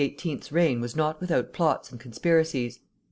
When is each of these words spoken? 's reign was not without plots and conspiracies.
's 0.01 0.51
reign 0.51 0.81
was 0.81 0.95
not 0.95 1.21
without 1.21 1.53
plots 1.53 1.91
and 1.91 1.99
conspiracies. 1.99 2.79